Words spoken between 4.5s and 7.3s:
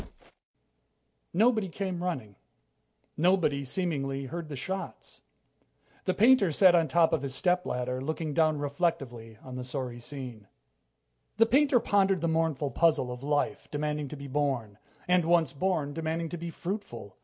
shots. The painter sat on the top of